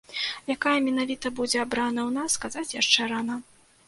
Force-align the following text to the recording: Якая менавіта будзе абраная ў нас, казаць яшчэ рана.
Якая 0.51 0.77
менавіта 0.85 1.31
будзе 1.39 1.57
абраная 1.65 2.05
ў 2.07 2.11
нас, 2.15 2.39
казаць 2.47 2.75
яшчэ 2.81 3.11
рана. 3.13 3.37